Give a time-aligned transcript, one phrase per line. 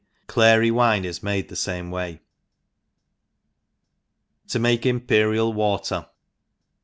[0.25, 2.21] Clary wine is made the fame wayt
[4.47, 6.07] Tq make luTZKiAi Water.